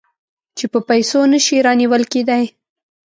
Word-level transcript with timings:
چې 0.57 0.65
په 0.73 0.79
پیسو 0.89 1.19
نه 1.31 1.39
شي 1.45 1.57
رانیول 1.65 2.03
کېدای. 2.13 2.45